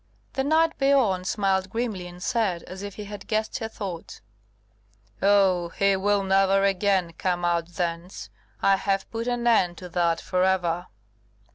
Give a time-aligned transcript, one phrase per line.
[0.33, 4.19] The knight Biorn smiled grimly, and said, as if he had guessed her thoughts:
[5.21, 8.31] "Oh, he will never again come out thence;
[8.63, 10.87] I have put an end to that for ever."